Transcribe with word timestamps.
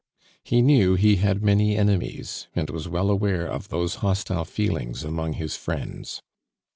He 0.43 0.63
knew 0.63 0.93
that 0.95 1.01
he 1.01 1.17
had 1.17 1.43
many 1.43 1.77
enemies, 1.77 2.47
and 2.55 2.71
was 2.71 2.87
well 2.89 3.11
aware 3.11 3.45
of 3.45 3.69
those 3.69 3.97
hostile 4.01 4.45
feelings 4.45 5.03
among 5.03 5.33
his 5.33 5.55
friends. 5.55 6.23